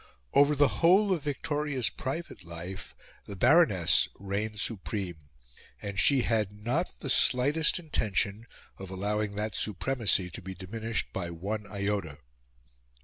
Over 0.33 0.55
the 0.55 0.67
whole 0.81 1.13
of 1.13 1.21
Victoria's 1.21 1.91
private 1.91 2.43
life 2.43 2.95
the 3.27 3.35
Baroness 3.35 4.07
reigned 4.15 4.59
supreme; 4.59 5.29
and 5.79 5.99
she 5.99 6.21
had 6.23 6.51
not 6.51 6.97
the 7.01 7.07
slightest 7.11 7.77
intention 7.77 8.47
of 8.79 8.89
allowing 8.89 9.35
that 9.35 9.53
supremacy 9.53 10.31
to 10.31 10.41
be 10.41 10.55
diminished 10.55 11.13
by 11.13 11.29
one 11.29 11.67
iota. 11.67 12.17